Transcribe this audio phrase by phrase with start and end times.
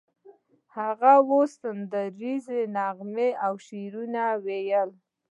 [0.77, 4.89] هغه اوس سندریزې نغمې او شعرونه ویل